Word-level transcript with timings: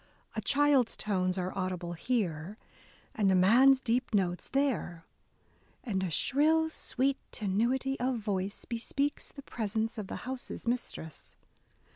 A 0.35 0.41
child's 0.41 0.97
tones 0.97 1.37
are 1.37 1.55
audible 1.55 1.93
here, 1.93 2.57
and 3.13 3.31
a 3.31 3.35
man's 3.35 3.79
deep 3.79 4.15
notes 4.15 4.49
there; 4.49 5.05
and 5.83 6.01
a 6.01 6.09
shrill, 6.09 6.71
sweet 6.71 7.17
tenuity 7.31 7.99
of 7.99 8.17
voice" 8.17 8.65
bespeaks 8.65 9.29
the 9.31 9.43
presence 9.43 9.99
of 9.99 10.07
the 10.07 10.15
house's 10.25 10.67
mistress. 10.67 11.37